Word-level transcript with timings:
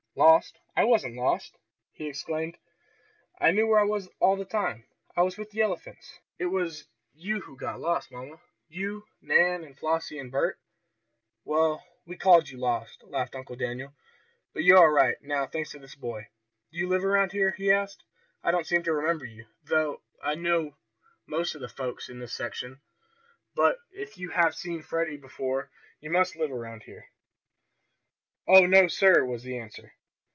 "Lost! 0.13 0.59
I 0.75 0.83
wasn't 0.83 1.15
lost!" 1.15 1.57
he 1.93 2.05
exclaimed. 2.07 2.57
"I 3.39 3.51
knew 3.51 3.65
where 3.65 3.79
I 3.79 3.85
was 3.85 4.09
all 4.19 4.35
the 4.35 4.43
time. 4.43 4.83
I 5.15 5.21
was 5.21 5.37
with 5.37 5.51
the 5.51 5.61
elephants. 5.61 6.19
It 6.37 6.47
was 6.47 6.85
you 7.13 7.39
who 7.39 7.55
got 7.55 7.79
lost, 7.79 8.11
mamma 8.11 8.41
you 8.67 9.05
and 9.21 9.29
Nan 9.29 9.63
and 9.63 9.75
Flossie 9.79 10.19
and 10.19 10.29
Bert" 10.29 10.59
"Well, 11.45 11.81
we 12.05 12.17
called 12.17 12.49
you 12.49 12.57
lost," 12.57 13.03
laughed 13.03 13.35
Uncle 13.35 13.55
Daniel. 13.55 13.93
"But 14.53 14.65
you're 14.65 14.79
all 14.79 14.89
right 14.89 15.15
now, 15.21 15.47
thanks 15.47 15.71
to 15.71 15.79
this 15.79 15.95
boy. 15.95 16.27
Do 16.73 16.77
you 16.77 16.89
live 16.89 17.05
around 17.05 17.31
here?" 17.31 17.51
he 17.51 17.71
asked. 17.71 18.03
"I 18.43 18.51
don't 18.51 18.67
seem 18.67 18.83
to 18.83 18.93
remember 18.93 19.23
you, 19.25 19.45
though 19.63 20.01
I 20.21 20.35
know 20.35 20.75
most 21.25 21.55
of 21.55 21.61
the 21.61 21.69
folks 21.69 22.09
in 22.09 22.19
this 22.19 22.33
section. 22.35 22.81
But 23.55 23.77
if 23.93 24.17
you 24.17 24.31
have 24.31 24.55
seen 24.55 24.81
Freddie 24.83 25.17
before 25.17 25.71
you 26.01 26.09
must 26.09 26.35
live 26.35 26.51
around 26.51 26.83
here." 26.83 27.07
"Oh, 28.45 28.65
no, 28.65 28.89
sir," 28.89 29.23
was 29.23 29.43
the 29.43 29.57
answer. 29.57 29.93